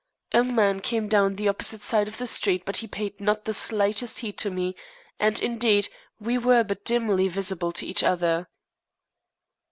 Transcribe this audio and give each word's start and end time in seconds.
A 0.31 0.43
man 0.43 0.79
came 0.79 1.07
down 1.07 1.33
the 1.35 1.47
opposite 1.47 1.83
side 1.83 2.07
of 2.07 2.17
the 2.17 2.25
street, 2.25 2.63
but 2.65 2.77
he 2.77 2.87
paid 2.87 3.19
not 3.21 3.45
the 3.45 3.53
slightest 3.53 4.21
heed 4.21 4.35
to 4.39 4.49
me, 4.49 4.75
and, 5.19 5.39
indeed, 5.39 5.89
we 6.19 6.39
were 6.39 6.63
but 6.63 6.83
dimly 6.83 7.27
visible 7.27 7.71
to 7.73 7.85
each 7.85 8.03
other. 8.03 8.47